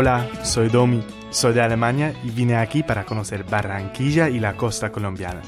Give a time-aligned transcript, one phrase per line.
[0.00, 4.92] Hola, soy Domi, soy de Alemania y vine aquí para conocer Barranquilla y la costa
[4.92, 5.42] colombiana.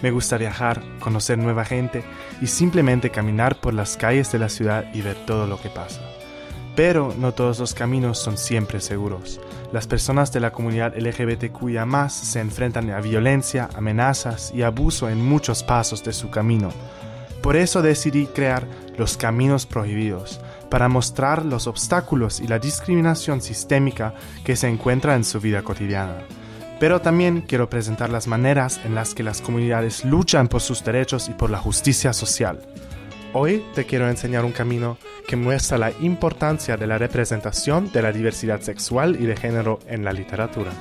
[0.00, 2.02] Me gusta viajar, conocer nueva gente
[2.40, 6.00] y simplemente caminar por las calles de la ciudad y ver todo lo que pasa.
[6.74, 9.38] Pero no todos los caminos son siempre seguros.
[9.70, 15.62] Las personas de la comunidad LGBTQIA se enfrentan a violencia, amenazas y abuso en muchos
[15.62, 16.70] pasos de su camino.
[17.42, 20.40] Por eso decidí crear Los Caminos Prohibidos,
[20.70, 26.18] para mostrar los obstáculos y la discriminación sistémica que se encuentra en su vida cotidiana.
[26.78, 31.28] Pero también quiero presentar las maneras en las que las comunidades luchan por sus derechos
[31.28, 32.60] y por la justicia social.
[33.34, 34.96] Hoy te quiero enseñar un camino
[35.28, 40.04] que muestra la importancia de la representación de la diversidad sexual y de género en
[40.04, 40.72] la literatura.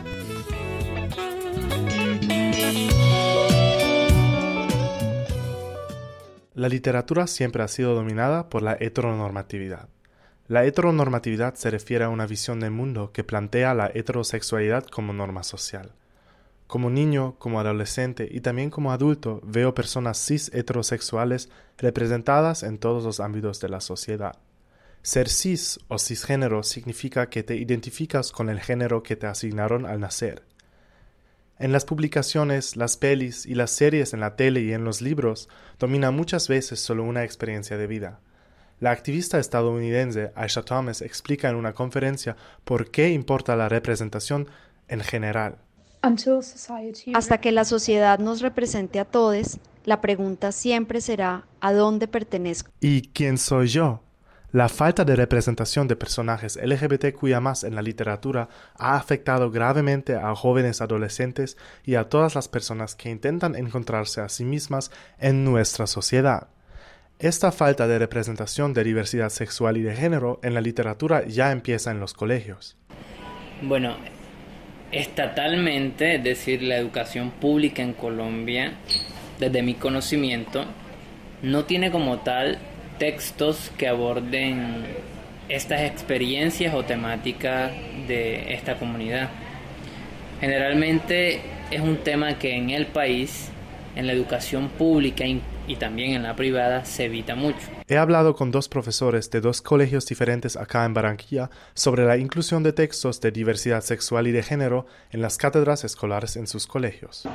[6.59, 9.88] La literatura siempre ha sido dominada por la heteronormatividad.
[10.49, 15.43] La heteronormatividad se refiere a una visión del mundo que plantea la heterosexualidad como norma
[15.43, 15.93] social.
[16.68, 23.05] Como niño, como adolescente y también como adulto veo personas cis heterosexuales representadas en todos
[23.05, 24.35] los ámbitos de la sociedad.
[25.02, 30.02] Ser cis o cisgénero significa que te identificas con el género que te asignaron al
[30.02, 30.43] nacer.
[31.60, 35.49] En las publicaciones, las pelis y las series en la tele y en los libros
[35.77, 38.21] domina muchas veces solo una experiencia de vida.
[38.79, 44.48] La activista estadounidense Aisha Thomas explica en una conferencia por qué importa la representación
[44.87, 45.57] en general.
[47.13, 52.71] Hasta que la sociedad nos represente a todos, la pregunta siempre será ¿a dónde pertenezco?
[52.80, 54.02] ¿Y quién soy yo?
[54.52, 60.82] La falta de representación de personajes LGBTQIA en la literatura ha afectado gravemente a jóvenes
[60.82, 61.55] adolescentes
[61.86, 64.90] y a todas las personas que intentan encontrarse a sí mismas
[65.20, 66.47] en nuestra sociedad.
[67.20, 71.92] Esta falta de representación de diversidad sexual y de género en la literatura ya empieza
[71.92, 72.75] en los colegios.
[73.62, 73.97] Bueno,
[74.92, 78.74] estatalmente, es decir, la educación pública en Colombia,
[79.38, 80.66] desde mi conocimiento,
[81.44, 82.58] no tiene como tal
[83.00, 84.86] textos que aborden
[85.50, 87.72] estas experiencias o temáticas
[88.08, 89.30] de esta comunidad.
[90.40, 93.50] Generalmente es un tema que en el país,
[93.96, 97.59] en la educación pública y también en la privada, se evita mucho.
[97.88, 102.62] He hablado con dos profesores de dos colegios diferentes acá en Barranquilla sobre la inclusión
[102.62, 107.28] de textos de diversidad sexual y de género en las cátedras escolares en sus colegios.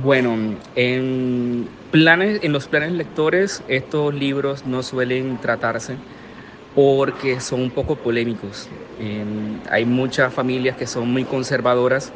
[0.00, 6.02] Bueno, en, planes, en los planes lectores estos libros no suelen tratarse
[6.72, 8.70] porque son un poco polémicos.
[9.70, 12.14] hay muchas familias que son muy conservadoras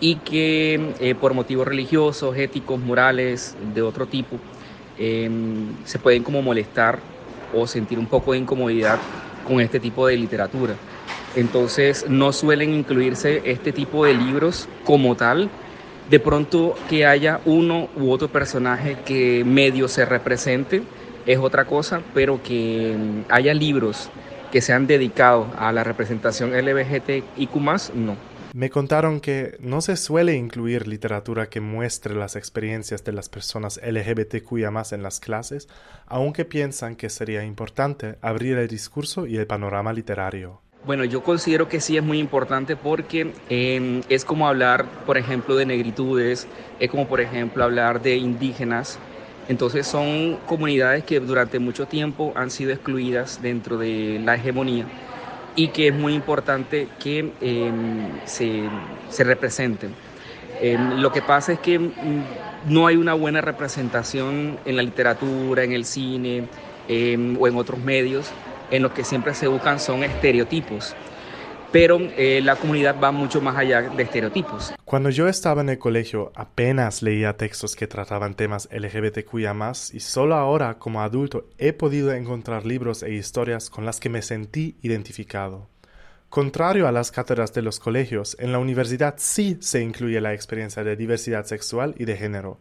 [0.00, 4.42] y que eh, por motivos religiosos, éticos, morales, de otro tipo,
[4.96, 7.08] Em, se pueden como molestar
[7.50, 9.08] o sentir un poco de incomodidad
[9.42, 10.82] con este tipo de literatura.
[11.32, 15.52] Entonces no suelen incluirse este tipo de libros como tal.
[16.10, 20.82] De pronto que haya uno u otro personaje que medio se represente
[21.24, 24.10] es otra cosa, pero que em, haya libros
[24.50, 27.54] que sean dedicados a la representación LGBTIQ
[27.94, 28.16] no.
[28.52, 33.80] Me contaron que no se suele incluir literatura que muestre las experiencias de las personas
[33.80, 35.68] LGBTQIA en las clases,
[36.06, 40.60] aunque piensan que sería importante abrir el discurso y el panorama literario.
[40.82, 45.54] Bueno, yo considero que sí es muy importante porque em, es como hablar, por ejemplo,
[45.56, 46.48] de negritudes,
[46.78, 49.02] es como, por ejemplo, hablar de indígenas.
[49.46, 54.90] Entonces son comunidades que durante mucho tiempo han sido excluidas dentro de la hegemonía
[55.54, 58.70] y que es muy importante que em, se,
[59.08, 59.98] se, representen.
[60.58, 62.24] Em, lo que pasa es que mm,
[62.62, 66.50] no hay una buena representación en la literatura, en el cine
[67.38, 68.36] o en otros medios,
[68.70, 70.94] en los que siempre se buscan son estereotipos
[71.72, 74.74] pero eh, la comunidad va mucho más allá de estereotipos.
[74.84, 79.54] Cuando yo estaba en el colegio apenas leía textos que trataban temas LGBTQIA
[79.92, 84.22] y solo ahora como adulto he podido encontrar libros e historias con las que me
[84.22, 85.68] sentí identificado.
[86.28, 90.84] Contrario a las cátedras de los colegios, en la universidad sí se incluye la experiencia
[90.84, 92.60] de diversidad sexual y de género.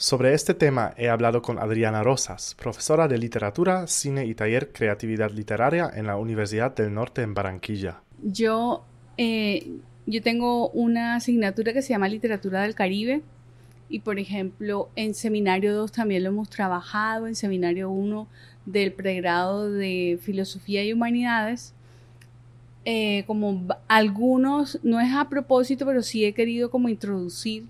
[0.00, 5.30] Sobre este tema he hablado con Adriana Rosas, profesora de literatura, cine y taller creatividad
[5.30, 8.00] literaria en la Universidad del Norte en Barranquilla.
[8.22, 8.82] Yo,
[9.18, 9.70] eh,
[10.06, 13.20] yo tengo una asignatura que se llama Literatura del Caribe
[13.90, 18.26] y por ejemplo en Seminario 2 también lo hemos trabajado, en Seminario 1
[18.64, 21.74] del pregrado de Filosofía y Humanidades.
[22.86, 27.66] Eh, como algunos, no es a propósito, pero sí he querido como introducir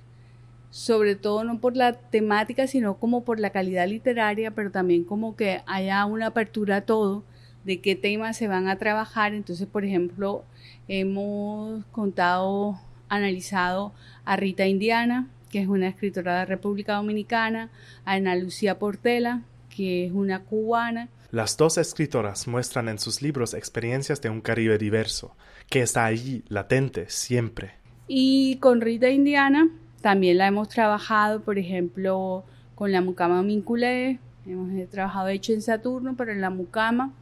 [0.70, 5.36] sobre todo no por la temática, sino como por la calidad literaria, pero también como
[5.36, 7.24] que haya una apertura a todo,
[7.64, 9.34] de qué temas se van a trabajar.
[9.34, 10.44] Entonces, por ejemplo,
[10.88, 13.92] hemos contado, analizado
[14.24, 17.70] a Rita Indiana, que es una escritora de República Dominicana,
[18.04, 19.42] a Ana Lucía Portela,
[19.74, 21.08] que es una cubana.
[21.32, 25.34] Las dos escritoras muestran en sus libros experiencias de un Caribe diverso,
[25.68, 27.72] que está allí, latente, siempre.
[28.06, 29.68] Y con Rita Indiana
[30.00, 32.44] también la hemos trabajado, por ejemplo,
[32.74, 37.12] con la mucama Minculé, hemos trabajado hecho en Saturno, pero en la mucama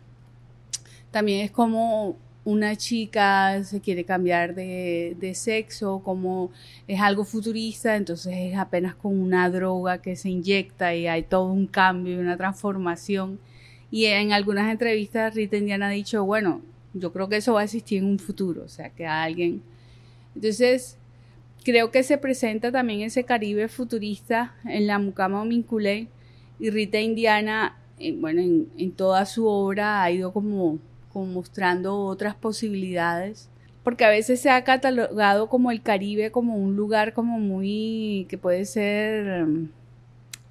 [1.10, 6.50] también es como una chica se quiere cambiar de, de, sexo, como
[6.86, 11.52] es algo futurista, entonces es apenas con una droga que se inyecta y hay todo
[11.52, 13.38] un cambio y una transformación.
[13.90, 16.62] Y en algunas entrevistas Rita Indiana ha dicho, bueno,
[16.94, 19.62] yo creo que eso va a existir en un futuro, o sea, que alguien...
[20.34, 20.97] Entonces,
[21.70, 26.08] creo que se presenta también ese Caribe futurista en la Mucama Minculé
[26.58, 30.78] y Rita Indiana, eh, bueno, en, en toda su obra ha ido como
[31.26, 33.48] mostrando otras posibilidades,
[33.82, 38.38] porque a veces se ha catalogado como el Caribe como un lugar como muy que
[38.38, 39.68] puede ser um,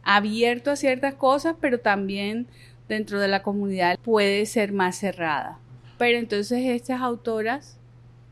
[0.03, 2.47] abierto a ciertas cosas, pero también
[2.87, 5.59] dentro de la comunidad puede ser más cerrada.
[5.97, 7.77] Pero entonces estas autoras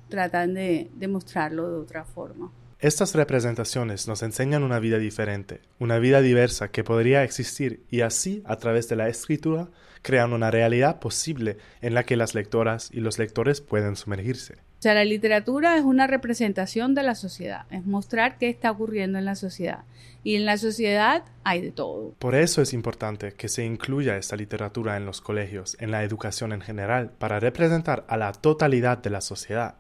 [0.10, 2.52] tratan de, de mostrarlo de otra forma.
[2.80, 8.44] Estas representaciones nos enseñan una vida diferente, una vida diversa que podría existir y así,
[8.46, 9.70] a través de la escritura,
[10.02, 14.56] crean una realidad posible en la que las lectoras y los lectores pueden sumergirse.
[14.80, 19.18] O sea, la literatura es una representación de la sociedad, es mostrar qué está ocurriendo
[19.18, 19.86] en la sociedad.
[20.24, 22.14] Y en la sociedad hay de todo.
[22.20, 26.52] Por eso es importante que se incluya esta literatura en los colegios, en la educación
[26.52, 29.76] en general, para representar a la totalidad de la sociedad.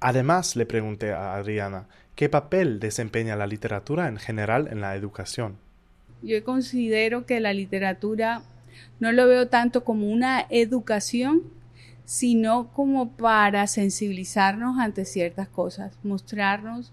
[0.00, 1.86] Además, le pregunté a Adriana,
[2.20, 5.56] ¿qué papel desempeña la literatura en general en la educación?
[6.20, 8.42] Yo considero que la literatura
[8.98, 11.44] no lo veo tanto como una educación,
[12.04, 16.92] sino como para sensibilizarnos ante ciertas cosas, mostrarnos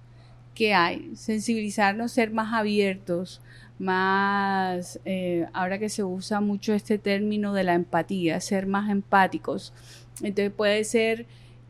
[0.55, 3.41] qué hay, sensibilizarnos, ser más abiertos,
[3.79, 9.73] más, eh, ahora que se usa mucho este término de la empatía, ser más empáticos.
[10.21, 11.25] Entonces puede ser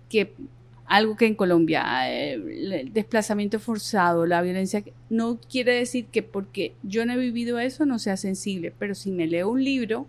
[0.09, 0.36] que
[0.87, 6.75] algo que en Colombia, eh, el desplazamiento forzado, la violencia, no quiere decir que porque
[6.81, 10.07] yo no he vivido eso no sea sensible, pero si me leo un libro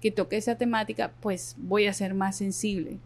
[0.00, 2.98] que toque esa temática, pues voy a ser más sensible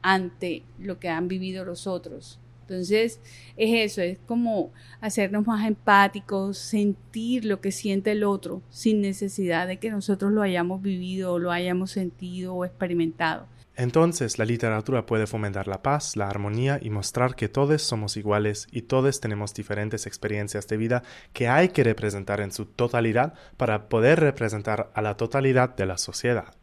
[0.00, 2.40] ante lo que han vivido los otros.
[2.62, 3.20] Entonces,
[3.58, 4.72] es eso, es como
[5.02, 10.40] hacernos más empáticos, sentir lo que siente el otro, sin necesidad de que nosotros lo
[10.40, 13.46] hayamos vivido o lo hayamos sentido o experimentado.
[13.76, 18.68] Entonces la literatura puede fomentar la paz, la armonía y mostrar que todos somos iguales
[18.70, 23.88] y todos tenemos diferentes experiencias de vida que hay que representar en su totalidad para
[23.88, 26.54] poder representar a la totalidad de la sociedad.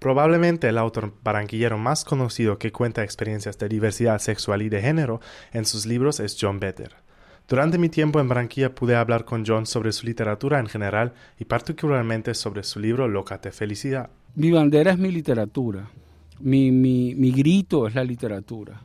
[0.00, 5.20] Probablemente el autor barranquillero más conocido que cuenta experiencias de diversidad sexual y de género
[5.52, 6.96] en sus libros es John Better.
[7.48, 11.46] Durante mi tiempo en Barranquilla pude hablar con John sobre su literatura en general y
[11.46, 14.10] particularmente sobre su libro Lócate Felicidad.
[14.34, 15.88] Mi bandera es mi literatura
[16.40, 18.82] mi, mi, mi grito es la literatura.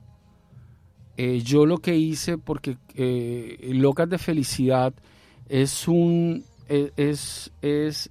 [1.15, 4.93] Eh, yo lo que hice, porque eh, Locas de Felicidad
[5.47, 6.43] es un.
[6.69, 8.09] E, es, es,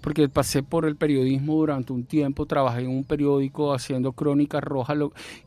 [0.00, 4.98] porque pasé por el periodismo durante un tiempo, trabajé en un periódico haciendo crónicas rojas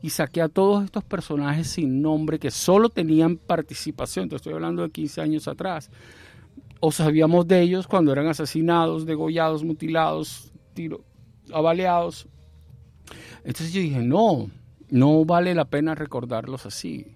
[0.01, 4.84] y saqué a todos estos personajes sin nombre que solo tenían participación, te estoy hablando
[4.84, 5.89] de 15 años atrás,
[6.80, 11.04] o sabíamos de ellos cuando eran asesinados, degollados, mutilados, tiro,
[11.51, 12.28] abaleados,
[13.44, 14.50] entonces yo dije, no,
[14.90, 17.16] no vale la pena recordarlos así.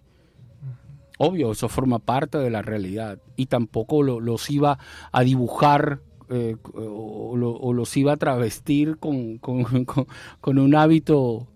[1.20, 4.78] Obvio, eso forma parte de la realidad y tampoco los iba
[5.12, 7.36] a dibujar eh, o,
[7.74, 11.48] los iba a travestir con, con, un hábito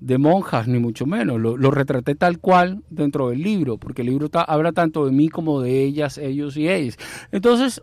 [0.00, 1.40] de monjas, ni mucho menos.
[1.40, 5.60] Lo, retraté tal cual dentro del libro, porque el libro habla tanto de mí como
[5.60, 6.96] de ellas, ellos y ellas.
[7.32, 7.82] Entonces,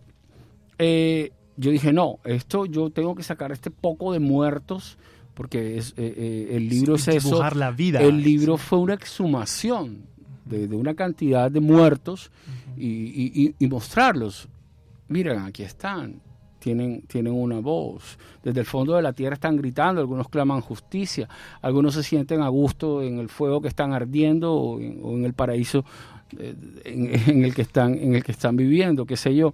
[0.77, 4.97] eh, yo dije, no, esto yo tengo que sacar este poco de muertos
[5.39, 7.41] porque es, eh, eh, el libro es eso.
[7.51, 8.01] La vida.
[8.01, 10.01] El libro fue una exhumación
[10.43, 12.29] de, una cantidad de muertos
[12.75, 14.49] y, mostrarlos.
[15.07, 16.19] Miren, aquí están.
[16.59, 18.19] Tienen, tienen una voz.
[18.43, 21.29] Desde el fondo de la tierra están gritando, algunos claman justicia,
[21.61, 25.85] algunos se sienten a gusto en el fuego que están ardiendo o en, el paraíso
[26.37, 26.53] eh,
[26.83, 29.53] en, el que están, en el que están viviendo, qué sé yo.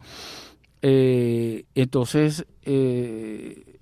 [0.82, 2.44] entonces,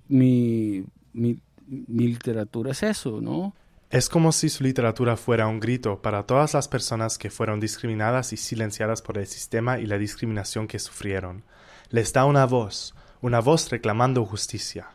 [0.06, 0.84] mi,
[1.14, 1.38] mi,
[1.86, 3.54] mi literatura es eso, ¿no?
[3.90, 8.32] Es como si su literatura fuera un grito para todas las personas que fueron discriminadas
[8.32, 11.44] y silenciadas por el sistema y la discriminación que sufrieron.
[11.90, 14.88] Les da una voz, una voz reclamando justicia.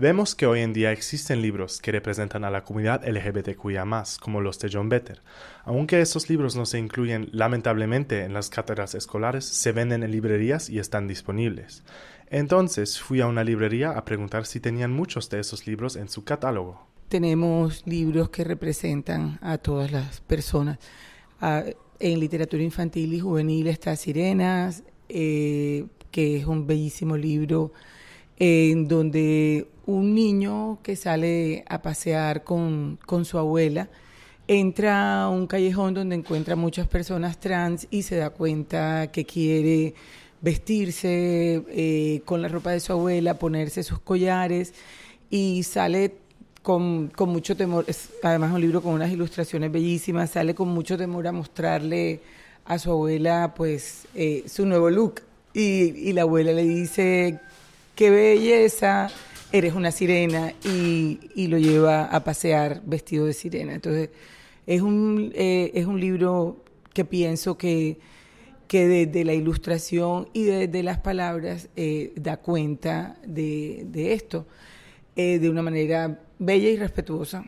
[0.00, 3.84] Vemos que hoy en día existen libros que representan a la comunidad LGBTQIA,
[4.20, 5.22] como los de John Better.
[5.64, 10.70] Aunque estos libros no se incluyen lamentablemente en las cátedras escolares, se venden en librerías
[10.70, 11.82] y están disponibles.
[12.30, 16.22] Entonces fui a una librería a preguntar si tenían muchos de esos libros en su
[16.22, 16.86] catálogo.
[17.08, 20.78] Tenemos libros que representan a todas las personas.
[21.40, 21.64] Ah,
[21.98, 27.72] en literatura infantil y juvenil está Sirenas, eh, que es un bellísimo libro
[28.38, 33.88] en donde un niño que sale a pasear con, su abuela
[34.46, 39.94] entra a un callejón donde encuentra muchas personas trans y se da cuenta que quiere
[40.40, 44.72] vestirse eh, con la ropa de su abuela, ponerse sus collares
[45.30, 46.14] y sale
[46.62, 51.26] con, mucho temor, es además un libro con unas ilustraciones bellísimas, sale con mucho temor
[51.26, 52.20] a mostrarle
[52.66, 55.22] a su abuela pues eh, su nuevo look.
[55.54, 57.40] Y, y la abuela le dice
[57.98, 59.08] qué belleza,
[59.50, 63.74] eres una sirena y, lo lleva a pasear vestido de sirena.
[63.74, 64.10] Entonces,
[64.68, 66.62] es un, eh, es un libro
[66.94, 67.98] que pienso que,
[68.68, 74.46] que desde la ilustración y desde las palabras eh, da cuenta de, esto
[75.16, 77.44] eh, de una manera bella y respetuosa.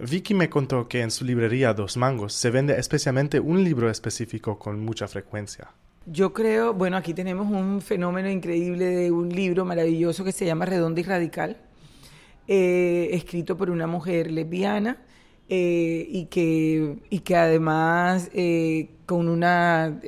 [0.00, 4.58] Vicky me contó que en su librería Dos Mangos se vende especialmente un libro específico
[4.58, 5.70] con mucha frecuencia.
[6.06, 10.64] Yo creo, bueno, aquí tenemos un fenómeno increíble de un libro maravilloso que se llama
[10.66, 11.58] Redonda y Radical,
[12.48, 14.98] eh, escrito por una mujer lesbiana
[15.48, 20.00] eh, y, que, y que además eh, con una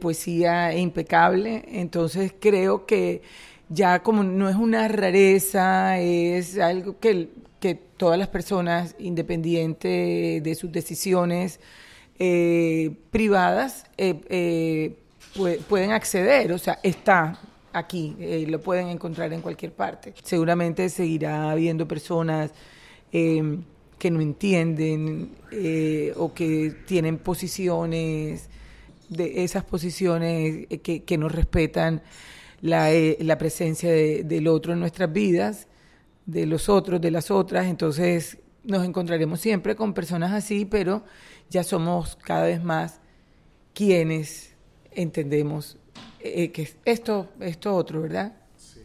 [0.00, 1.64] poesía impecable.
[1.68, 3.22] Entonces creo que
[3.68, 7.28] ya como no es una rareza, es algo que,
[7.60, 11.60] que todas las personas, independiente de sus decisiones
[13.10, 13.84] privadas,
[15.68, 17.38] pueden acceder, o sea, está
[17.72, 20.14] aquí, eh, lo pueden encontrar en cualquier parte.
[20.22, 22.50] Seguramente seguirá habiendo personas
[23.12, 23.62] em,
[23.98, 28.48] que no entienden eh, o que tienen posiciones,
[29.08, 32.02] de esas posiciones eh, que, no respetan
[32.60, 32.90] la,
[33.20, 35.68] la presencia del otro en nuestras vidas,
[36.24, 41.04] de los otros, de las otras, entonces nos encontraremos siempre con personas así, pero
[41.50, 43.00] ya somos cada vez más
[43.74, 44.55] quienes
[44.96, 45.78] entendemos
[46.20, 48.32] eh, que esto, esto otro, ¿verdad?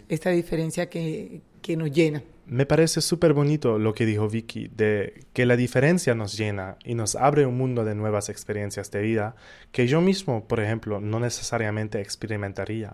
[0.08, 2.22] Esta diferencia que, que nos llena.
[2.46, 6.96] Me parece súper bonito lo que dijo Vicky, de que la diferencia nos llena y
[6.96, 9.36] nos abre un mundo de nuevas experiencias de vida
[9.72, 12.94] que yo mismo, por ejemplo, no necesariamente experimentaría.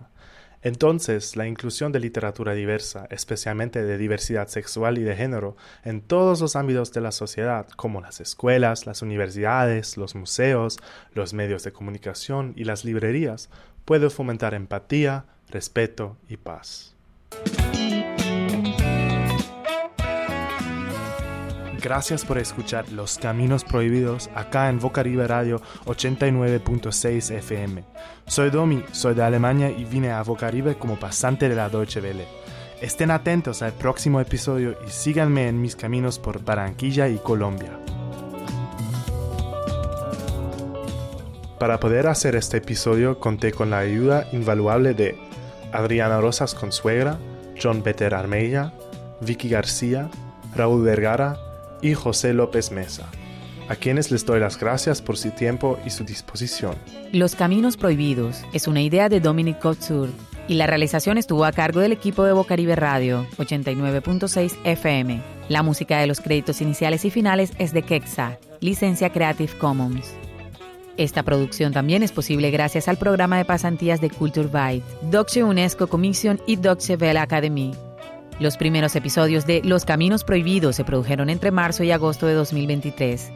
[0.62, 6.42] Entonces, la inclusión de literatura diversa, especialmente de diversidad sexual y de género, en todos
[6.42, 10.78] los ámbitos de la sociedad, como las escuelas, las universidades, los museos,
[11.14, 13.50] los medios de comunicación y las librerías,
[13.86, 16.97] puede fomentar empatía, respeto y paz.
[21.82, 27.84] Gracias por escuchar Los Caminos Prohibidos acá en Vocaribe Radio 89.6 FM.
[28.26, 32.28] Soy Domi, soy de Alemania y vine a Vocaribe como pasante de la Deutsche Welle.
[32.82, 37.80] Estén atentos al próximo episodio y síganme en mis caminos por Barranquilla y Colombia.
[41.60, 45.16] Para poder hacer este episodio conté con la ayuda invaluable de
[45.72, 47.20] Adriana Rosas Consuegra,
[47.62, 48.74] John Peter Armeilla,
[49.22, 50.10] Vicky García,
[50.56, 51.38] Raúl Vergara,
[51.82, 53.10] y José López Mesa,
[53.70, 56.76] a quienes les doy las gracias por su tiempo y su disposición.
[57.12, 60.12] Los Caminos Prohibidos es una idea de Dominic Couture
[60.48, 65.22] y la realización estuvo a cargo del equipo de Bocaribe Radio 89.6 FM.
[65.50, 70.14] La música de los créditos iniciales y finales es de Kexa, licencia Creative Commons.
[70.98, 75.88] Esta producción también es posible gracias al programa de pasantías de Culture Byte, Deutsche UNESCO
[75.88, 77.72] Commission y Deutsche Welle Academy.
[78.40, 83.32] Los primeros episodios de Los Caminos Prohibidos se produjeron entre marzo y agosto de 2023.